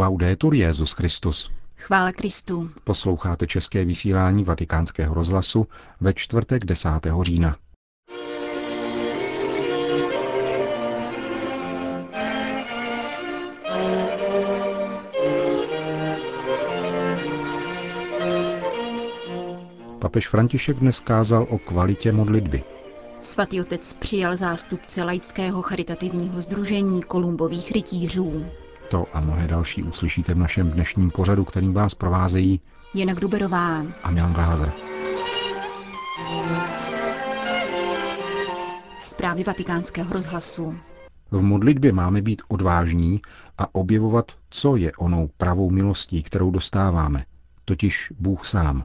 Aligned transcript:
Laudetur 0.00 0.54
Jezus 0.54 0.92
Christus. 0.92 1.50
Chvála 1.76 2.12
Kristu. 2.12 2.70
Posloucháte 2.84 3.46
české 3.46 3.84
vysílání 3.84 4.44
Vatikánského 4.44 5.14
rozhlasu 5.14 5.66
ve 6.00 6.14
čtvrtek 6.14 6.64
10. 6.64 6.88
října. 7.22 7.56
Papež 19.98 20.28
František 20.28 20.76
dnes 20.76 21.00
kázal 21.00 21.46
o 21.50 21.58
kvalitě 21.58 22.12
modlitby. 22.12 22.64
Svatý 23.22 23.60
otec 23.60 23.94
přijal 23.94 24.36
zástupce 24.36 25.04
laického 25.04 25.62
charitativního 25.62 26.42
združení 26.42 27.02
Kolumbových 27.02 27.70
rytířů. 27.72 28.46
To 28.90 29.06
a 29.16 29.20
mnohé 29.20 29.46
další 29.46 29.82
uslyšíte 29.82 30.34
v 30.34 30.38
našem 30.38 30.70
dnešním 30.70 31.10
pořadu, 31.10 31.44
kterým 31.44 31.72
vás 31.72 31.94
provázejí 31.94 32.60
Jena 32.94 33.14
Gruberová 33.14 33.84
a 34.02 34.10
Milan 34.10 34.32
Glázer. 34.32 34.72
Zprávy 39.00 39.44
vatikánského 39.44 40.12
rozhlasu. 40.12 40.76
V 41.30 41.42
modlitbě 41.42 41.92
máme 41.92 42.22
být 42.22 42.42
odvážní 42.48 43.20
a 43.58 43.74
objevovat, 43.74 44.32
co 44.50 44.76
je 44.76 44.92
onou 44.92 45.30
pravou 45.36 45.70
milostí, 45.70 46.22
kterou 46.22 46.50
dostáváme, 46.50 47.24
totiž 47.64 48.12
Bůh 48.18 48.46
sám, 48.46 48.84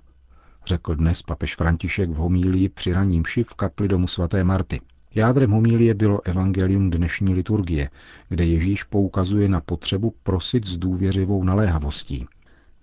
řekl 0.65 0.95
dnes 0.95 1.21
papež 1.21 1.55
František 1.55 2.09
v 2.09 2.15
homílii 2.15 2.69
při 2.69 2.93
raním 2.93 3.23
v 3.43 3.53
kapli 3.53 3.87
domu 3.87 4.07
svaté 4.07 4.43
Marty. 4.43 4.81
Jádrem 5.15 5.51
homílie 5.51 5.93
bylo 5.93 6.21
evangelium 6.27 6.89
dnešní 6.89 7.33
liturgie, 7.33 7.89
kde 8.29 8.45
Ježíš 8.45 8.83
poukazuje 8.83 9.49
na 9.49 9.61
potřebu 9.61 10.13
prosit 10.23 10.65
s 10.65 10.77
důvěřivou 10.77 11.43
naléhavostí. 11.43 12.25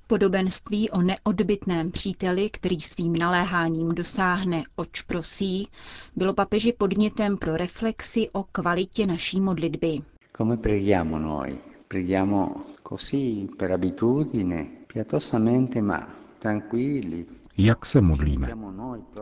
Podobenství 0.07 0.91
o 0.91 1.03
neodbitném 1.03 1.91
příteli, 1.91 2.51
který 2.51 2.81
svým 2.81 3.17
naléháním 3.17 3.89
dosáhne, 3.89 4.63
oč 4.77 5.03
prosí, 5.03 5.69
bylo 6.17 6.35
papeži 6.35 6.75
podnětem 6.79 7.37
pro 7.37 7.57
reflexi 7.57 8.29
o 8.33 8.43
kvalitě 8.53 9.07
naší 9.07 9.41
modlitby. 9.41 9.99
Come 10.37 10.57
preghiamo 10.57 11.19
noi? 11.19 11.59
Preghiamo 11.89 12.55
così 12.89 13.49
per 13.59 13.73
abitudine, 13.73 14.67
pietosamente 14.87 15.83
ma 15.83 16.09
tranquilli, 16.39 17.27
jak 17.65 17.87
se 17.87 18.01
modlíme? 18.01 18.49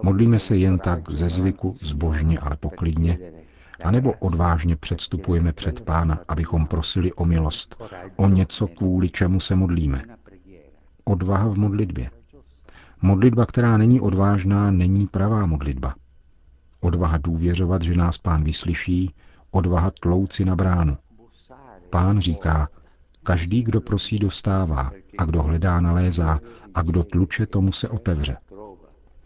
Modlíme 0.02 0.38
se 0.38 0.56
jen 0.56 0.78
tak 0.78 1.10
ze 1.10 1.28
zvyku, 1.28 1.74
zbožně, 1.76 2.38
ale 2.38 2.56
poklidně, 2.56 3.18
anebo 3.84 4.12
odvážně 4.12 4.76
předstupujeme 4.76 5.52
před 5.52 5.80
Pána, 5.80 6.18
abychom 6.28 6.66
prosili 6.66 7.12
o 7.12 7.24
milost, 7.24 7.82
o 8.16 8.28
něco, 8.28 8.66
kvůli 8.66 9.08
čemu 9.08 9.40
se 9.40 9.56
modlíme. 9.56 10.04
Odvaha 11.04 11.48
v 11.48 11.58
modlitbě. 11.58 12.10
Modlitba, 13.02 13.46
která 13.46 13.76
není 13.76 14.00
odvážná, 14.00 14.70
není 14.70 15.06
pravá 15.06 15.46
modlitba. 15.46 15.94
Odvaha 16.80 17.18
důvěřovat, 17.18 17.82
že 17.82 17.94
nás 17.94 18.18
Pán 18.18 18.44
vyslyší, 18.44 19.14
odvaha 19.50 19.90
tlouci 20.00 20.44
na 20.44 20.56
bránu. 20.56 20.96
Pán 21.90 22.20
říká, 22.20 22.68
každý, 23.22 23.62
kdo 23.62 23.80
prosí, 23.80 24.18
dostává, 24.18 24.92
a 25.18 25.24
kdo 25.24 25.42
hledá, 25.42 25.80
nalézá, 25.80 26.40
a 26.74 26.82
kdo 26.82 27.04
tluče, 27.04 27.46
tomu 27.46 27.72
se 27.72 27.88
otevře. 27.88 28.36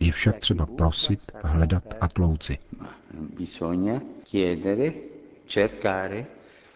Je 0.01 0.13
však 0.13 0.39
třeba 0.39 0.67
prosit, 0.67 1.21
hledat 1.45 1.85
a 2.01 2.09
tlouci. 2.09 2.59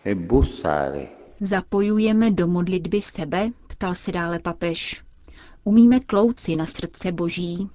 E 0.04 0.16
Zapojujeme 1.40 2.30
do 2.30 2.46
modlitby 2.46 3.02
sebe, 3.02 3.50
ptal 3.68 3.94
se 3.94 4.12
dále 4.12 4.38
papež. 4.38 5.02
Umíme 5.64 6.00
tlouci 6.00 6.56
na 6.56 6.66
srdce 6.66 7.12
Boží? 7.12 7.70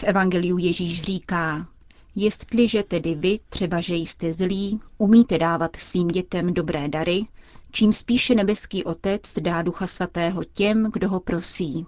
V 0.00 0.04
Evangeliu 0.04 0.58
Ježíš 0.58 1.02
říká, 1.02 1.66
jestliže 2.14 2.82
tedy 2.82 3.14
vy, 3.14 3.38
třeba 3.48 3.80
že 3.80 3.94
jste 3.94 4.32
zlí, 4.32 4.80
umíte 4.98 5.38
dávat 5.38 5.76
svým 5.76 6.08
dětem 6.08 6.54
dobré 6.54 6.88
dary, 6.88 7.26
čím 7.76 7.92
spíše 7.92 8.34
nebeský 8.34 8.84
Otec 8.84 9.34
dá 9.40 9.62
Ducha 9.62 9.86
Svatého 9.86 10.44
těm, 10.44 10.90
kdo 10.92 11.08
ho 11.08 11.20
prosí. 11.20 11.86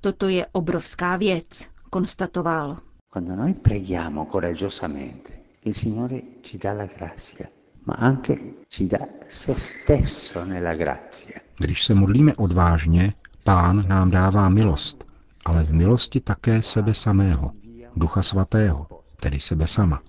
Toto 0.00 0.28
je 0.28 0.46
obrovská 0.52 1.16
věc, 1.16 1.66
konstatoval. 1.90 2.78
Quando 3.12 3.36
noi 3.36 3.54
preghiamo 3.54 4.24
coraggiosamente, 4.24 5.32
il 5.64 5.74
Signore 5.74 6.20
ci 6.42 6.58
dà 6.58 6.72
la 6.72 6.86
grazia, 6.86 7.46
ma 7.86 7.94
anche 7.94 8.36
ci 8.68 8.86
dà 8.86 8.98
se 9.28 9.54
stesso 9.54 10.44
nella 10.44 10.74
grazia. 10.74 11.40
Když 11.58 11.84
se 11.84 11.94
modlíme 11.94 12.32
odvážně, 12.38 13.12
Pán 13.44 13.88
nám 13.88 14.10
dává 14.10 14.48
milost, 14.48 15.04
ale 15.44 15.64
v 15.64 15.72
milosti 15.72 16.20
také 16.20 16.62
sebe 16.62 16.94
samého, 16.94 17.52
Ducha 17.96 18.22
Svatého, 18.22 18.86
tedy 19.20 19.40
sebe 19.40 19.66
sama. 19.66 20.02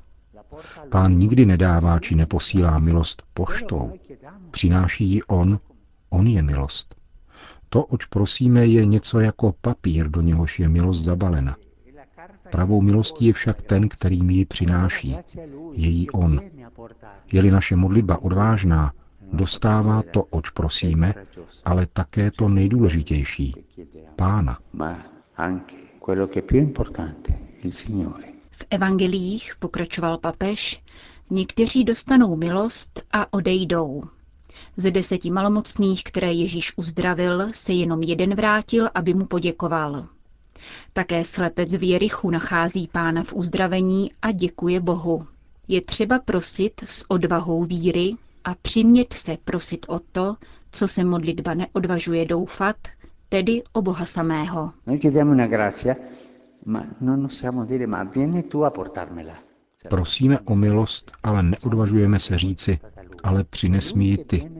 Pán 0.89 1.17
nikdy 1.17 1.45
nedává 1.45 1.99
či 1.99 2.15
neposílá 2.15 2.79
milost 2.79 3.23
poštou. 3.33 3.93
Přináší 4.51 5.09
ji 5.09 5.23
On, 5.23 5.59
On 6.09 6.27
je 6.27 6.41
milost. 6.41 6.95
To, 7.69 7.85
oč 7.85 8.05
prosíme, 8.05 8.65
je 8.65 8.85
něco 8.85 9.19
jako 9.19 9.55
papír, 9.61 10.09
do 10.09 10.21
něhož 10.21 10.59
je 10.59 10.69
milost 10.69 11.03
zabalena. 11.03 11.55
Pravou 12.51 12.81
milostí 12.81 13.25
je 13.25 13.33
však 13.33 13.61
ten, 13.61 13.89
který 13.89 14.23
mi 14.23 14.33
ji 14.33 14.45
přináší. 14.45 15.17
Je 15.71 15.89
jí 15.89 16.09
on. 16.09 16.41
Je-li 17.31 17.51
naše 17.51 17.75
modlitba 17.75 18.21
odvážná, 18.21 18.93
dostává 19.33 20.03
to, 20.11 20.23
oč 20.23 20.49
prosíme, 20.49 21.13
ale 21.65 21.87
také 21.93 22.31
to 22.31 22.49
nejdůležitější. 22.49 23.55
Pána. 24.15 24.57
V 28.61 28.65
evangelích, 28.69 29.53
pokračoval 29.59 30.17
papež, 30.17 30.81
někteří 31.29 31.83
dostanou 31.83 32.35
milost 32.35 33.01
a 33.11 33.33
odejdou. 33.33 34.03
Ze 34.77 34.91
deseti 34.91 35.31
malomocných, 35.31 36.03
které 36.03 36.33
Ježíš 36.33 36.73
uzdravil, 36.75 37.47
se 37.53 37.73
jenom 37.73 38.03
jeden 38.03 38.35
vrátil, 38.35 38.89
aby 38.93 39.13
mu 39.13 39.25
poděkoval. 39.25 40.07
Také 40.93 41.25
slepec 41.25 41.73
v 41.73 41.83
Jerichu 41.89 42.29
nachází 42.29 42.87
pána 42.91 43.23
v 43.23 43.33
uzdravení 43.33 44.11
a 44.21 44.31
děkuje 44.31 44.79
Bohu. 44.79 45.27
Je 45.67 45.81
třeba 45.81 46.19
prosit 46.19 46.81
s 46.85 47.05
odvahou 47.11 47.63
víry 47.63 48.11
a 48.43 48.55
přimět 48.61 49.13
se 49.13 49.37
prosit 49.45 49.85
o 49.89 49.99
to, 50.11 50.35
co 50.71 50.87
se 50.87 51.03
modlitba 51.03 51.53
neodvažuje 51.53 52.25
doufat, 52.25 52.75
tedy 53.29 53.63
o 53.73 53.81
Boha 53.81 54.05
samého. 54.05 54.71
Prosíme 59.89 60.39
o 60.39 60.55
milost, 60.55 61.11
ale 61.23 61.43
neodvažujeme 61.43 62.19
se 62.19 62.37
říci, 62.37 62.79
ale 63.23 63.43
přines 63.43 63.93
mi 63.93 64.05
ji 64.05 64.17
ty. 64.17 64.51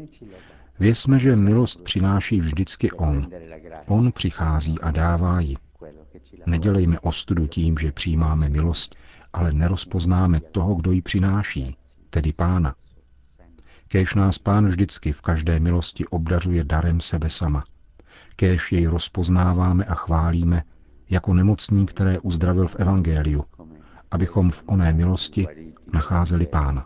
Věsme, 0.80 1.20
že 1.20 1.36
milost 1.36 1.84
přináší 1.84 2.40
vždycky 2.40 2.92
On. 2.92 3.28
On 3.88 4.12
přichází 4.12 4.80
a 4.80 4.92
dává 4.92 5.40
ji. 5.40 5.56
Nedělejme 6.46 7.00
ostudu 7.00 7.48
tím, 7.48 7.78
že 7.78 7.92
přijímáme 7.92 8.50
milost, 8.50 8.96
ale 9.34 9.54
nerozpoznáme 9.54 10.40
toho, 10.40 10.76
kdo 10.76 10.92
ji 10.92 11.02
přináší, 11.02 11.78
tedy 12.10 12.34
Pána. 12.34 12.76
Kéž 13.88 14.16
nás 14.16 14.38
Pán 14.38 14.68
vždycky 14.68 15.12
v 15.12 15.22
každé 15.22 15.60
milosti 15.60 16.06
obdařuje 16.06 16.64
darem 16.64 17.02
sebe 17.02 17.30
sama. 17.30 17.64
Kéž 18.36 18.72
jej 18.72 18.86
rozpoznáváme 18.86 19.86
a 19.86 19.96
chválíme 19.96 20.64
jako 21.12 21.34
nemocní, 21.34 21.86
které 21.86 22.20
uzdravil 22.20 22.68
v 22.68 22.76
Evangeliu, 22.76 23.44
abychom 24.12 24.52
v 24.52 24.64
oné 24.66 24.94
milosti 24.94 25.48
nacházeli 25.94 26.48
Pána 26.48 26.86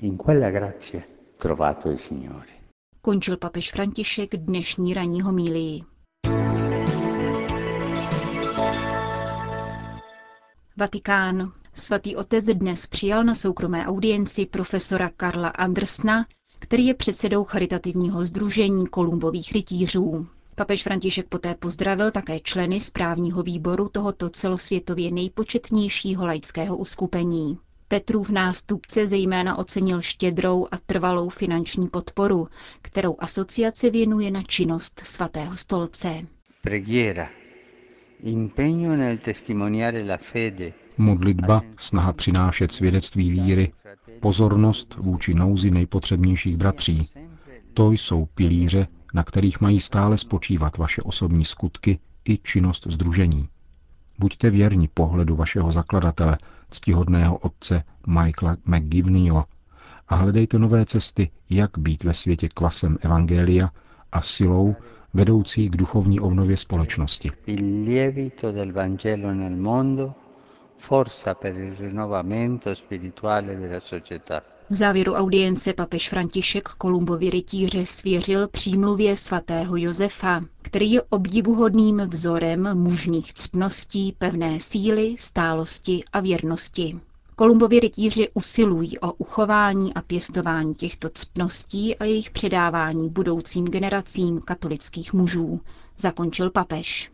in 0.00 0.16
quella 0.16 0.50
grazia 0.50 1.02
trovato 1.36 1.90
il 1.90 1.98
Signore. 1.98 2.46
Končil 3.00 3.36
papež 3.36 3.70
František 3.72 4.36
dnešní 4.36 4.94
ranní 4.94 5.22
homílii. 5.22 5.82
Vatikán. 10.76 11.52
Svatý 11.74 12.16
otec 12.16 12.44
dnes 12.44 12.86
přijal 12.86 13.24
na 13.24 13.34
soukromé 13.34 13.86
audienci 13.86 14.46
profesora 14.46 15.10
Karla 15.16 15.48
Andersna, 15.48 16.26
který 16.58 16.86
je 16.86 16.94
předsedou 16.94 17.44
charitativního 17.44 18.26
združení 18.26 18.86
Kolumbových 18.86 19.52
rytířů. 19.52 20.26
Papež 20.58 20.82
František 20.82 21.26
poté 21.28 21.54
pozdravil 21.54 22.10
také 22.10 22.40
členy 22.40 22.80
správního 22.80 23.42
výboru 23.42 23.88
tohoto 23.88 24.30
celosvětově 24.30 25.10
nejpočetnějšího 25.10 26.26
laického 26.26 26.76
uskupení. 26.76 27.58
Petrův 27.88 28.30
nástupce 28.30 29.06
zejména 29.06 29.58
ocenil 29.58 30.00
štědrou 30.02 30.66
a 30.70 30.76
trvalou 30.86 31.28
finanční 31.28 31.88
podporu, 31.88 32.48
kterou 32.82 33.16
asociace 33.18 33.90
věnuje 33.90 34.30
na 34.30 34.42
činnost 34.42 35.00
svatého 35.04 35.56
stolce. 35.56 36.26
Modlitba, 40.98 41.62
snaha 41.78 42.12
přinášet 42.12 42.72
svědectví 42.72 43.30
víry, 43.30 43.72
pozornost 44.20 44.94
vůči 44.98 45.34
nouzi 45.34 45.70
nejpotřebnějších 45.70 46.56
bratří. 46.56 47.08
To 47.74 47.90
jsou 47.92 48.26
pilíře, 48.34 48.86
na 49.16 49.24
kterých 49.24 49.60
mají 49.60 49.80
stále 49.80 50.18
spočívat 50.18 50.76
vaše 50.76 51.02
osobní 51.02 51.44
skutky 51.44 51.98
i 52.28 52.38
činnost 52.38 52.86
združení. 52.86 53.48
Buďte 54.18 54.50
věrni 54.50 54.88
pohledu 54.94 55.36
vašeho 55.36 55.72
zakladatele, 55.72 56.38
ctihodného 56.70 57.36
otce 57.36 57.82
Michaela 58.06 58.56
McGivneyho 58.64 59.44
a 60.08 60.14
hledejte 60.14 60.58
nové 60.58 60.84
cesty, 60.86 61.30
jak 61.50 61.78
být 61.78 62.04
ve 62.04 62.14
světě 62.14 62.48
kvasem 62.48 62.98
Evangelia 63.00 63.68
a 64.12 64.22
silou 64.22 64.76
vedoucí 65.14 65.68
k 65.68 65.76
duchovní 65.76 66.20
obnově 66.20 66.56
společnosti. 66.56 67.30
V 74.70 74.74
závěru 74.74 75.12
audience 75.12 75.72
papež 75.72 76.08
František 76.08 76.68
Kolumbovi 76.68 77.30
rytíře 77.30 77.86
svěřil 77.86 78.48
přímluvě 78.48 79.16
svatého 79.16 79.76
Josefa, 79.76 80.40
který 80.62 80.92
je 80.92 81.02
obdivuhodným 81.02 81.96
vzorem 82.06 82.74
mužných 82.78 83.34
ctností, 83.34 84.14
pevné 84.18 84.60
síly, 84.60 85.14
stálosti 85.18 86.04
a 86.12 86.20
věrnosti. 86.20 87.00
Kolumbovi 87.36 87.80
rytíři 87.80 88.28
usilují 88.34 88.98
o 88.98 89.12
uchování 89.12 89.94
a 89.94 90.02
pěstování 90.02 90.74
těchto 90.74 91.08
ctností 91.14 91.96
a 91.96 92.04
jejich 92.04 92.30
předávání 92.30 93.08
budoucím 93.08 93.64
generacím 93.64 94.40
katolických 94.40 95.12
mužů, 95.12 95.60
zakončil 95.98 96.50
papež. 96.50 97.10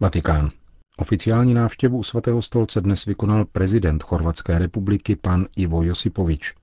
Vatikán. 0.00 0.50
Oficiální 0.98 1.54
návštěvu 1.54 1.98
u 1.98 2.02
svatého 2.02 2.42
stolce 2.42 2.80
dnes 2.80 3.04
vykonal 3.04 3.44
prezident 3.44 4.02
Chorvatské 4.02 4.58
republiky 4.58 5.16
pan 5.16 5.46
Ivo 5.56 5.82
Josipovič. 5.82 6.54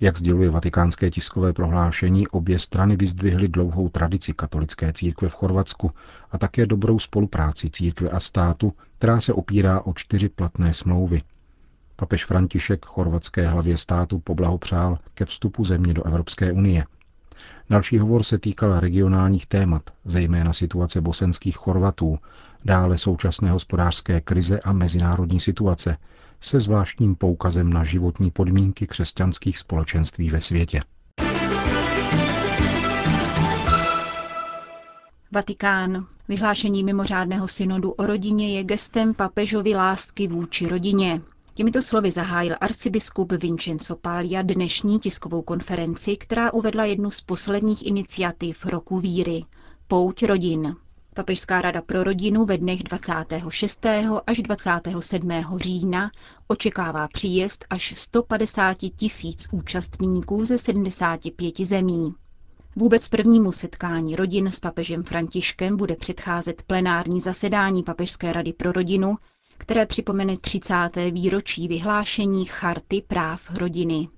Jak 0.00 0.18
sděluje 0.18 0.50
vatikánské 0.50 1.10
tiskové 1.10 1.52
prohlášení, 1.52 2.28
obě 2.28 2.58
strany 2.58 2.96
vyzdvihly 2.96 3.48
dlouhou 3.48 3.88
tradici 3.88 4.32
katolické 4.32 4.92
církve 4.92 5.28
v 5.28 5.34
Chorvatsku 5.34 5.90
a 6.30 6.38
také 6.38 6.66
dobrou 6.66 6.98
spolupráci 6.98 7.70
církve 7.70 8.08
a 8.08 8.20
státu, 8.20 8.72
která 8.98 9.20
se 9.20 9.32
opírá 9.32 9.80
o 9.80 9.94
čtyři 9.94 10.28
platné 10.28 10.74
smlouvy. 10.74 11.22
Papež 11.96 12.24
František 12.24 12.86
chorvatské 12.86 13.48
hlavě 13.48 13.76
státu 13.76 14.18
poblahopřál 14.18 14.98
ke 15.14 15.24
vstupu 15.24 15.64
země 15.64 15.94
do 15.94 16.06
Evropské 16.06 16.52
unie. 16.52 16.84
Další 17.70 17.98
hovor 17.98 18.22
se 18.22 18.38
týkal 18.38 18.80
regionálních 18.80 19.46
témat, 19.46 19.82
zejména 20.04 20.52
situace 20.52 21.00
bosenských 21.00 21.56
Chorvatů, 21.56 22.18
dále 22.64 22.98
současné 22.98 23.50
hospodářské 23.50 24.20
krize 24.20 24.60
a 24.60 24.72
mezinárodní 24.72 25.40
situace, 25.40 25.96
se 26.40 26.60
zvláštním 26.60 27.14
poukazem 27.14 27.72
na 27.72 27.84
životní 27.84 28.30
podmínky 28.30 28.86
křesťanských 28.86 29.58
společenství 29.58 30.30
ve 30.30 30.40
světě. 30.40 30.80
Vatikán. 35.32 36.06
Vyhlášení 36.28 36.84
mimořádného 36.84 37.48
synodu 37.48 37.90
o 37.90 38.06
rodině 38.06 38.56
je 38.56 38.64
gestem 38.64 39.14
papežovy 39.14 39.74
lásky 39.74 40.28
vůči 40.28 40.68
rodině. 40.68 41.20
Těmito 41.54 41.82
slovy 41.82 42.10
zahájil 42.10 42.56
arcibiskup 42.60 43.32
Vincenzo 43.32 43.96
Paglia 43.96 44.42
dnešní 44.42 44.98
tiskovou 44.98 45.42
konferenci, 45.42 46.16
která 46.16 46.52
uvedla 46.52 46.84
jednu 46.84 47.10
z 47.10 47.20
posledních 47.20 47.86
iniciativ 47.86 48.66
roku 48.66 48.98
víry– 48.98 49.44
Pouť 49.88 50.22
rodin. 50.22 50.76
Papežská 51.14 51.60
rada 51.62 51.82
pro 51.82 52.04
rodinu 52.04 52.44
ve 52.44 52.58
dnech 52.58 52.82
26. 52.82 53.86
až 54.26 54.38
27. 54.38 55.30
října 55.56 56.10
očekává 56.48 57.08
příjezd 57.08 57.64
až 57.70 57.92
150 57.96 58.76
tisíc 58.96 59.48
účastníků 59.52 60.44
ze 60.44 60.58
75 60.58 61.60
zemí. 61.60 62.14
Vůbec 62.76 63.08
prvnímu 63.08 63.52
setkání 63.52 64.16
rodin 64.16 64.46
s 64.52 64.60
papežem 64.60 65.02
Františkem 65.02 65.76
bude 65.76 65.96
předcházet 65.96 66.62
plenární 66.62 67.20
zasedání 67.20 67.82
Papežské 67.82 68.32
rady 68.32 68.52
pro 68.52 68.72
rodinu, 68.72 69.16
které 69.58 69.86
připomene 69.86 70.36
30. 70.36 70.74
výročí 71.10 71.68
vyhlášení 71.68 72.44
Charty 72.44 73.02
práv 73.06 73.50
rodiny. 73.50 74.08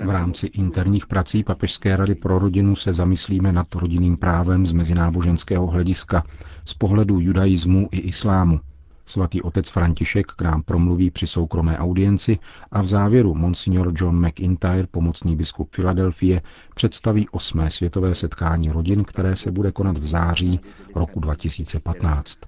V 0.00 0.10
rámci 0.10 0.46
interních 0.46 1.06
prací 1.06 1.44
Papežské 1.44 1.96
rady 1.96 2.14
pro 2.14 2.38
rodinu 2.38 2.76
se 2.76 2.92
zamyslíme 2.92 3.52
nad 3.52 3.74
rodinným 3.74 4.16
právem 4.16 4.66
z 4.66 4.72
mezináboženského 4.72 5.66
hlediska, 5.66 6.24
z 6.64 6.74
pohledu 6.74 7.20
judaismu 7.20 7.88
i 7.92 7.98
islámu. 7.98 8.60
Svatý 9.08 9.42
otec 9.42 9.70
František 9.70 10.26
k 10.26 10.42
nám 10.42 10.62
promluví 10.62 11.10
při 11.10 11.26
soukromé 11.26 11.78
audienci 11.78 12.38
a 12.70 12.82
v 12.82 12.88
závěru 12.88 13.34
monsignor 13.34 13.92
John 13.96 14.26
McIntyre, 14.26 14.86
pomocný 14.90 15.36
biskup 15.36 15.74
Filadelfie, 15.74 16.42
představí 16.74 17.28
osmé 17.28 17.70
světové 17.70 18.14
setkání 18.14 18.70
rodin, 18.70 19.04
které 19.04 19.36
se 19.36 19.50
bude 19.50 19.72
konat 19.72 19.98
v 19.98 20.06
září 20.06 20.60
roku 20.94 21.20
2015. 21.20 22.38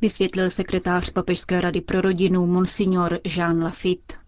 Vysvětlil 0.00 0.50
sekretář 0.50 1.10
Papežské 1.10 1.60
rady 1.60 1.80
pro 1.80 2.00
rodinu 2.00 2.46
monsignor 2.46 3.18
Jean 3.36 3.62
Lafitte. 3.62 4.27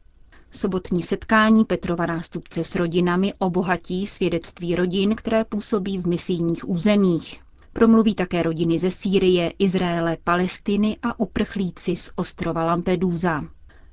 Sobotní 0.53 1.03
setkání 1.03 1.65
Petrova 1.65 2.07
nástupce 2.07 2.65
s 2.65 2.75
rodinami 2.75 3.35
obohatí 3.39 4.07
svědectví 4.07 4.77
rodin, 4.77 5.17
které 5.17 5.45
působí 5.45 5.99
v 5.99 6.07
misijních 6.07 6.69
územích. 6.69 7.41
Promluví 7.73 8.15
také 8.15 8.43
rodiny 8.43 8.79
ze 8.79 8.91
Sýrie, 8.91 9.53
Izraele, 9.59 10.17
Palestiny 10.25 10.97
a 11.03 11.21
uprchlíci 11.21 11.97
z 11.97 12.11
ostrova 12.15 12.65
Lampedusa. 12.65 13.45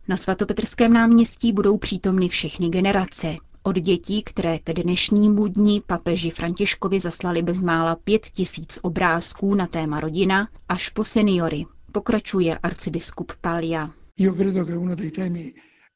Na 0.07 0.17
svatopetrském 0.17 0.93
náměstí 0.93 1.53
budou 1.53 1.77
přítomny 1.77 2.29
všechny 2.29 2.69
generace. 2.69 3.35
Od 3.63 3.75
dětí, 3.75 4.23
které 4.23 4.59
ke 4.59 4.73
dnešnímu 4.73 5.47
dni 5.47 5.81
papeži 5.87 6.29
Františkovi 6.29 6.99
zaslali 6.99 7.41
bezmála 7.41 7.95
pět 7.95 8.21
tisíc 8.25 8.79
obrázků 8.81 9.55
na 9.55 9.67
téma 9.67 9.99
rodina, 9.99 10.47
až 10.69 10.89
po 10.89 11.03
seniory. 11.03 11.65
Pokračuje 11.91 12.57
arcibiskup 12.57 13.31
Palia. 13.41 13.89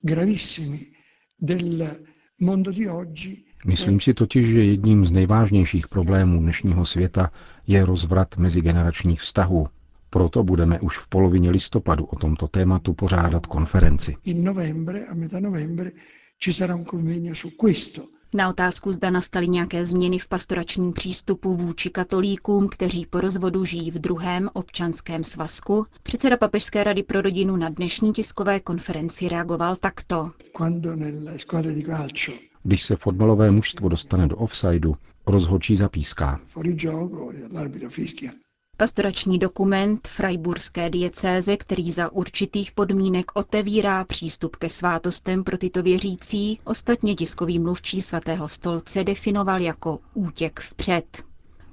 Credo 0.06 0.34
che 0.34 0.62
uno 2.40 2.56
dei 2.62 2.86
temi 2.86 3.46
Myslím 3.66 4.00
si 4.00 4.14
totiž, 4.14 4.48
že 4.48 4.64
jedním 4.64 5.06
z 5.06 5.12
nejvážnějších 5.12 5.88
problémů 5.88 6.40
dnešního 6.42 6.86
světa 6.86 7.32
je 7.68 7.86
rozvrat 7.86 8.38
mezigeneračních 8.38 9.22
vztahů. 9.22 9.68
Proto 10.10 10.44
budeme 10.44 10.80
už 10.80 10.98
v 10.98 11.08
polovině 11.08 11.52
listopadu 11.52 12.06
o 12.06 12.16
tomto 12.16 12.48
tématu 12.48 12.94
pořádat 12.94 13.46
konferenci. 13.46 14.16
Na 18.34 18.50
otázku, 18.50 18.92
zda 18.92 19.10
nastaly 19.10 19.48
nějaké 19.48 19.86
změny 19.86 20.20
v 20.20 20.28
pastoračním 20.28 20.94
přístupu 20.94 21.56
vůči 21.56 21.90
katolíkům, 21.90 22.68
kteří 22.70 23.06
po 23.06 23.22
rozvodu 23.22 23.66
žijí 23.66 23.92
v 23.92 24.00
druhém 24.00 24.50
občanském 24.54 25.24
svazku, 25.24 25.86
předseda 26.04 26.38
Papežské 26.38 26.84
rady 26.84 27.04
pro 27.04 27.22
rodinu 27.22 27.56
na 27.56 27.70
dnešní 27.70 28.14
tiskové 28.14 28.60
konferenci 28.60 29.28
reagoval 29.30 29.76
takto. 29.76 30.32
Když 32.64 32.84
se 32.84 32.96
fotbalové 32.96 33.52
mužstvo 33.52 33.90
dostane 33.90 34.28
do 34.28 34.38
offsideu, 34.38 34.96
rozhodčí 35.28 35.76
zapíská. 35.76 36.40
Pastorační 38.82 39.40
dokument 39.40 40.08
Freiburské 40.08 40.90
diecéze, 40.90 41.58
který 41.58 41.92
za 41.92 42.12
určitých 42.12 42.72
podmínek 42.72 43.32
otevírá 43.34 44.04
přístup 44.04 44.56
ke 44.56 44.70
svátostem 44.70 45.44
pro 45.44 45.58
tyto 45.58 45.84
věřící, 45.84 46.60
ostatně 46.64 47.16
tiskový 47.16 47.60
mluvčí 47.60 48.02
svatého 48.02 48.48
stolce 48.48 49.04
definoval 49.04 49.62
jako 49.62 50.00
útěk 50.14 50.60
vpřed. 50.60 51.24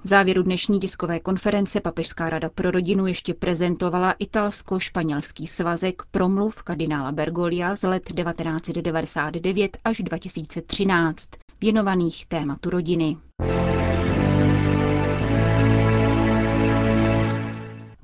V 0.05 0.09
závěru 0.09 0.43
dnešní 0.43 0.81
tiskové 0.81 1.21
konference 1.21 1.81
Papežská 1.81 2.31
rada 2.31 2.49
pro 2.55 2.71
rodinu 2.71 3.07
ještě 3.07 3.35
prezentovala 3.35 4.13
italsko-španělský 4.19 5.47
svazek 5.47 6.03
promluv 6.11 6.63
kardinála 6.63 7.13
Bergolia 7.13 7.77
z 7.77 7.83
let 7.83 8.03
1999 8.15 9.79
až 9.85 9.99
2013, 9.99 11.29
věnovaných 11.61 12.27
tématu 12.27 12.71
rodiny. 12.71 13.17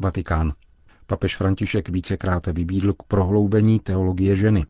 Vatikán. 0.05 0.53
Papež 1.07 1.37
František 1.37 1.89
vícekrát 1.89 2.47
vybídl 2.47 2.93
k 2.93 3.03
prohloubení 3.03 3.81
teologie 3.81 4.37
ženy. 4.37 4.67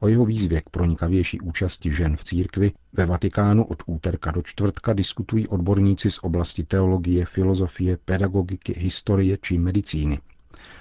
O 0.00 0.08
jeho 0.08 0.24
výzvě 0.24 0.60
k 0.60 0.70
pronikavější 0.70 1.40
účasti 1.40 1.92
žen 1.92 2.16
v 2.16 2.24
církvi 2.24 2.72
ve 2.92 3.06
Vatikánu 3.06 3.64
od 3.64 3.82
úterka 3.86 4.30
do 4.30 4.42
čtvrtka 4.42 4.92
diskutují 4.92 5.48
odborníci 5.48 6.10
z 6.10 6.18
oblasti 6.18 6.64
teologie, 6.64 7.24
filozofie, 7.26 7.96
pedagogiky, 8.04 8.74
historie 8.78 9.38
či 9.42 9.58
medicíny. 9.58 10.18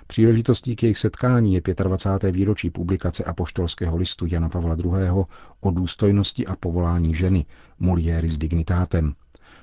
Příležitostí 0.08 0.75
k 0.75 0.84
jejich 0.84 0.98
setkání 0.98 1.54
je 1.54 1.62
25. 1.84 2.32
výročí 2.32 2.70
publikace 2.70 3.24
apoštolského 3.24 3.98
listu 3.98 4.25
Jana 4.25 4.50
Pavla 4.50 4.75
II. 4.75 5.25
o 5.62 5.72
důstojnosti 5.72 6.48
a 6.48 6.56
povolání 6.56 7.16
ženy, 7.16 7.46
Mulieris 7.80 8.38
dignitatem, 8.38 9.13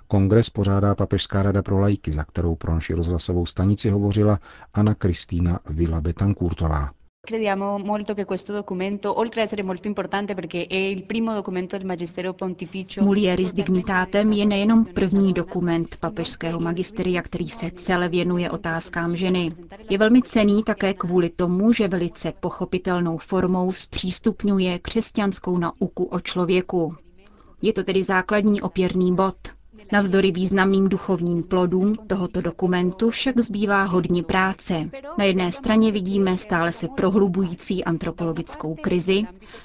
Kongres 0.09 0.51
pořádá 0.51 0.95
Papežská 0.95 1.43
rada 1.43 1.63
pro 1.63 1.79
lajky, 1.79 2.13
za 2.13 2.25
kterou 2.25 2.55
pro 2.55 2.75
naši 2.75 2.95
rozhlasovou 2.95 3.47
stanici 3.47 3.91
hovořila 3.91 4.39
Anna 4.75 4.95
Kristýna 4.95 5.59
Vila 5.71 6.01
Betancourtová. 6.01 6.91
Crediamo 7.27 7.79
molto 7.79 8.15
che 8.15 8.27
questo 8.27 8.53
documento, 8.53 9.19
oltre 9.19 9.41
ad 9.41 9.47
essere 9.47 9.63
molto 9.63 9.89
importante 9.89 10.35
perché 10.35 10.67
è 10.67 10.75
il 10.77 11.05
primo 11.07 11.33
documento 11.33 11.77
del 11.79 11.87
Magistero 11.87 12.35
Pontificio, 12.35 13.03
Mulieris 13.03 13.53
Dignitatem 13.53 14.33
je 14.33 14.45
nejenom 14.47 14.85
první 14.85 15.33
dokument 15.33 15.97
papežského 15.97 16.61
magisteria, 16.61 17.23
který 17.23 17.49
se 17.49 17.71
celé 17.71 18.09
věnuje 18.09 18.51
otázkám 18.51 19.17
ženy. 19.17 19.53
Je 19.91 19.99
velmi 19.99 20.23
cený 20.23 20.63
také 20.63 20.95
kvůli 20.95 21.31
tomu, 21.31 21.73
že 21.73 21.89
velice 21.89 22.33
pochopitelnou 22.41 23.19
formou 23.19 23.73
zpřístupňuje 23.73 24.79
křesťanskou 24.79 25.59
nauku 25.59 26.05
o 26.05 26.21
člověku. 26.21 26.95
Je 27.63 27.73
to 27.73 27.85
tedy 27.85 28.05
základní 28.05 28.61
opěrný 28.63 29.15
bod– 29.15 29.37
Navzdory 29.93 30.33
významným 30.33 30.88
duchovním 30.88 31.43
plodům 31.43 31.95
tohoto 32.07 32.40
dokumentu 32.40 33.11
však 33.11 33.40
zbývá 33.40 33.85
hodně 33.85 34.23
práce. 34.23 34.90
Na 35.19 35.25
jedné 35.25 35.52
straně 35.52 35.93
vidíme 35.93 36.37
stále 36.37 36.73
se 36.73 36.88
prohlubující 36.88 37.85
antropologickou 37.85 38.75
krizi, 38.75 39.23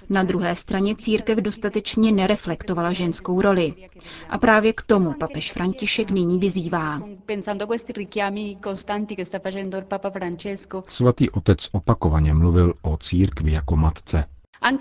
na 0.09 0.23
druhé 0.23 0.55
straně 0.55 0.95
církev 0.95 1.37
dostatečně 1.37 2.11
nereflektovala 2.11 2.93
ženskou 2.93 3.41
roli. 3.41 3.73
A 4.29 4.37
právě 4.37 4.73
k 4.73 4.81
tomu 4.81 5.13
papež 5.13 5.53
František 5.53 6.11
nyní 6.11 6.39
vyzývá. 6.39 7.01
Svatý 10.87 11.29
otec 11.29 11.67
opakovaně 11.71 12.33
mluvil 12.33 12.73
o 12.81 12.97
církvi 12.97 13.51
jako 13.51 13.75
matce. 13.75 14.25
E 14.61 14.71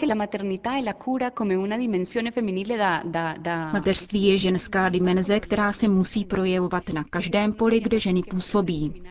Mateřství 3.73 4.25
je 4.25 4.39
ženská 4.39 4.89
dimenze, 4.89 5.41
která 5.41 5.73
se 5.73 5.89
musí 5.89 6.25
projevovat 6.25 6.89
na 6.89 7.05
každém 7.05 7.53
poli, 7.53 7.81
kde 7.81 7.99
ženy 7.99 8.23
působí. 8.23 9.03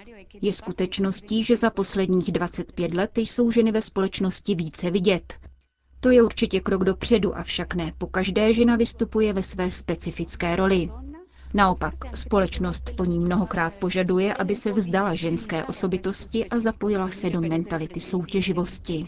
Je 0.42 0.54
skutečností, 0.54 1.44
že 1.44 1.58
za 1.58 1.70
posledních 1.70 2.32
25 2.32 2.94
let 2.94 3.18
jsou 3.18 3.52
ženy 3.52 3.72
ve 3.72 3.82
společnosti 3.82 4.56
více 4.56 4.92
vidět. 4.92 5.34
To 6.00 6.10
je 6.10 6.24
určitě 6.24 6.60
krok 6.60 6.84
dopředu, 6.84 7.38
avšak 7.38 7.76
ne 7.76 7.94
po 7.98 8.08
každé 8.08 8.54
žena 8.54 8.76
vystupuje 8.76 9.34
ve 9.34 9.44
své 9.44 9.72
specifické 9.72 10.56
roli. 10.56 10.90
Naopak, 11.54 11.94
společnost 12.16 12.92
po 12.98 13.06
ní 13.06 13.20
mnohokrát 13.20 13.74
požaduje, 13.74 14.34
aby 14.34 14.56
se 14.56 14.74
vzdala 14.74 15.16
ženské 15.16 15.64
osobitosti 15.64 16.50
a 16.50 16.60
zapojila 16.60 17.10
se 17.10 17.30
do 17.30 17.42
mentality 17.42 18.00
soutěživosti. 18.00 19.06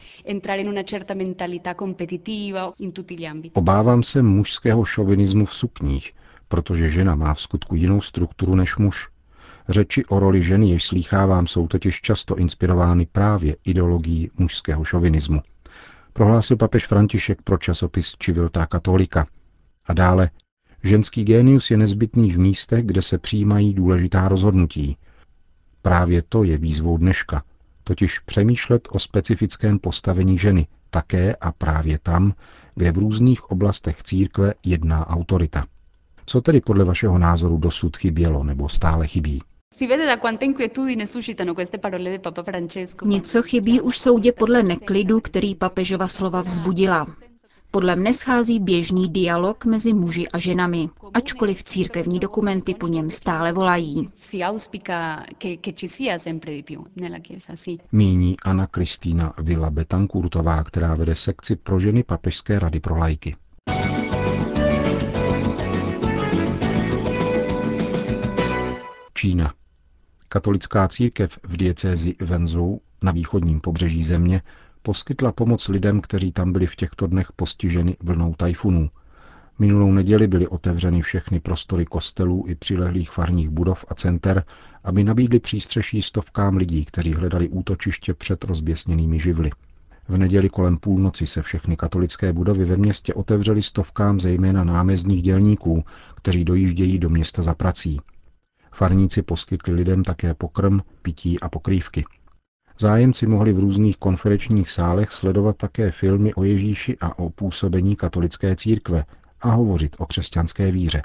Obávám 3.54 4.04
se 4.04 4.22
mužského 4.22 4.86
šovinismu 4.86 5.46
v 5.46 5.54
sukních, 5.54 6.14
protože 6.48 6.90
žena 6.90 7.16
má 7.16 7.34
v 7.34 7.42
skutku 7.42 7.76
jinou 7.76 8.02
strukturu 8.02 8.56
než 8.56 8.78
muž. 8.78 9.10
Řeči 9.70 10.06
o 10.06 10.20
roli 10.20 10.44
ženy, 10.44 10.70
jež 10.70 10.84
slýchávám, 10.84 11.48
jsou 11.48 11.68
totiž 11.68 12.02
často 12.02 12.36
inspirovány 12.36 13.06
právě 13.06 13.56
ideologií 13.66 14.32
mužského 14.38 14.84
šovinismu. 14.84 15.42
Prohlásil 16.14 16.58
papež 16.58 16.88
František 16.88 17.42
pro 17.42 17.58
časopis 17.58 18.16
Civiltà 18.20 18.66
Katolika. 18.66 19.28
A 19.86 19.94
dále, 19.94 20.30
Ženský 20.84 21.24
génius 21.24 21.72
je 21.72 21.78
nezbytný 21.78 22.32
v 22.32 22.40
místech, 22.40 22.86
kde 22.86 23.02
se 23.02 23.18
přijímají 23.18 23.74
důležitá 23.74 24.28
rozhodnutí. 24.28 24.98
Právě 25.82 26.24
to 26.30 26.44
je 26.44 26.58
výzvou 26.58 26.98
dneška, 26.98 27.44
totiž 27.84 28.20
přemýšlet 28.20 28.88
o 28.92 29.00
specifickém 29.00 29.80
postavení 29.80 30.38
ženy, 30.38 30.68
také 30.90 31.36
a 31.36 31.52
právě 31.52 32.00
tam, 32.00 32.34
kde 32.76 32.92
v 32.92 32.98
různých 32.98 33.52
oblastech 33.52 34.04
církve 34.04 34.54
jedná 34.66 35.10
autorita. 35.10 35.66
Co 36.26 36.42
tedy 36.42 36.62
podle 36.62 36.86
vašeho 36.86 37.18
názoru 37.18 37.58
dosud 37.58 37.98
chybělo 37.98 38.44
nebo 38.44 38.70
stále 38.70 39.08
chybí? 39.08 39.42
Něco 43.06 43.44
chybí 43.44 43.82
už 43.82 44.00
soudě 44.00 44.32
podle 44.32 44.64
neklidu, 44.64 45.22
který 45.22 45.56
papežova 45.56 46.08
slova 46.08 46.42
vzbudila. 46.42 47.08
Podle 47.72 47.96
mne 47.96 48.14
schází 48.14 48.60
běžný 48.60 49.10
dialog 49.10 49.66
mezi 49.66 49.94
muži 49.94 50.28
a 50.28 50.40
ženami, 50.40 50.90
ačkoliv 51.14 51.64
církevní 51.64 52.20
dokumenty 52.20 52.74
po 52.74 52.88
něm 52.88 53.10
stále 53.10 53.54
volají. 53.54 54.06
Míní 57.92 58.36
Anna 58.46 58.68
Kristýna 58.68 59.34
Villa 59.38 59.70
Betancourtová, 59.70 60.64
která 60.64 60.96
vede 60.96 61.16
sekci 61.16 61.56
pro 61.56 61.80
ženy 61.80 62.04
Papežské 62.04 62.60
rady 62.60 62.80
pro 62.80 62.98
lajky. 62.98 63.36
Čína. 69.14 69.54
Katolická 70.30 70.88
církev 70.88 71.40
v 71.44 71.58
diecézi 71.58 72.16
Venzhou 72.20 72.82
na 73.02 73.12
východním 73.12 73.62
pobřeží 73.62 74.04
země 74.04 74.42
poskytla 74.90 75.32
pomoc 75.32 75.68
lidem, 75.68 76.02
kteří 76.02 76.32
tam 76.32 76.54
byli 76.54 76.68
v 76.68 76.76
těchto 76.76 77.08
dnech 77.08 77.32
postiženi 77.32 77.98
vlnou 78.04 78.34
tajfunů. 78.34 78.90
Minulou 79.60 79.92
neděli 79.92 80.28
byly 80.28 80.48
otevřeny 80.48 81.02
všechny 81.02 81.40
prostory 81.40 81.86
kostelů 81.86 82.46
i 82.48 82.56
přilehlých 82.56 83.12
farních 83.12 83.50
budov 83.50 83.86
a 83.88 83.96
center, 83.96 84.44
aby 84.84 85.04
nabídli 85.04 85.40
přístřeší 85.40 86.02
stovkám 86.02 86.58
lidí, 86.58 86.86
kteří 86.86 87.14
hledali 87.14 87.50
útočiště 87.50 88.14
před 88.14 88.44
rozběsněnými 88.44 89.20
živly. 89.20 89.50
V 90.08 90.18
neděli 90.18 90.50
kolem 90.50 90.78
půlnoci 90.78 91.28
se 91.28 91.42
všechny 91.42 91.78
katolické 91.78 92.34
budovy 92.34 92.66
ve 92.66 92.78
městě 92.78 93.14
otevřely 93.14 93.64
stovkám 93.64 94.20
zejména 94.20 94.64
námezdních 94.64 95.22
dělníků, 95.22 95.84
kteří 96.16 96.46
dojíždějí 96.46 97.00
do 97.00 97.10
města 97.10 97.42
za 97.42 97.54
prací. 97.54 98.00
Farníci 98.72 99.22
poskytli 99.22 99.74
lidem 99.74 100.04
také 100.04 100.34
pokrm, 100.34 100.80
pití 101.02 101.40
a 101.40 101.50
pokrývky. 101.50 102.06
Zájemci 102.82 103.28
mohli 103.28 103.54
v 103.54 103.60
různých 103.60 103.98
konferenčních 103.98 104.70
sálech 104.70 105.12
sledovat 105.12 105.58
také 105.58 105.92
filmy 105.92 106.34
o 106.34 106.44
Ježíši 106.44 106.98
a 107.02 107.20
o 107.20 107.30
působení 107.30 107.96
katolické 107.96 108.56
církve 108.56 109.06
a 109.42 109.52
hovořit 109.52 109.96
o 110.00 110.06
křesťanské 110.06 110.72
víře. 110.72 111.02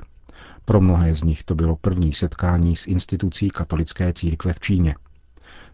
Pro 0.64 0.80
mnohé 0.80 1.14
z 1.14 1.22
nich 1.22 1.44
to 1.44 1.54
bylo 1.54 1.76
první 1.76 2.12
setkání 2.12 2.76
s 2.76 2.86
institucí 2.86 3.48
katolické 3.48 4.12
církve 4.12 4.52
v 4.52 4.60
Číně. 4.60 4.94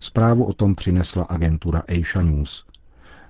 Zprávu 0.00 0.44
o 0.44 0.52
tom 0.52 0.74
přinesla 0.74 1.24
agentura 1.24 1.82
Asia 1.88 2.24
News. 2.24 2.66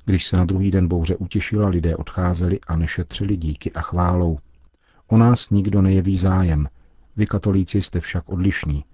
Když 0.04 0.26
se 0.26 0.36
na 0.36 0.44
druhý 0.44 0.70
den 0.70 0.88
bouře 0.88 1.16
utěšila, 1.16 1.68
lidé 1.68 1.96
odcházeli 1.96 2.60
a 2.66 2.76
nešetřili 2.76 3.36
díky 3.36 3.72
a 3.72 3.80
chválou. 3.80 4.38
O 5.06 5.16
nás 5.16 5.50
nikdo 5.50 5.82
nejeví 5.82 6.16
zájem. 6.16 6.68
Vy 7.16 7.26
katolíci 7.26 7.82
jste 7.82 8.00
však 8.00 8.28
odlišní. 8.28 8.84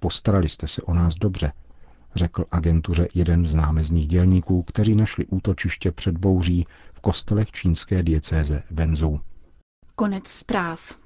Postarali 0.00 0.48
jste 0.48 0.68
se 0.68 0.82
o 0.82 0.94
nás 0.94 1.14
dobře, 1.14 1.52
řekl 2.16 2.44
agentuře 2.50 3.08
jeden 3.14 3.46
z 3.46 3.54
námezních 3.54 4.08
dělníků, 4.08 4.62
kteří 4.62 4.94
našli 4.94 5.26
útočiště 5.26 5.92
před 5.92 6.18
bouří 6.18 6.66
v 6.92 7.00
kostelech 7.00 7.50
čínské 7.52 8.02
diecéze 8.02 8.62
Venzu. 8.70 9.20
Konec 9.94 10.28
zpráv. 10.28 11.05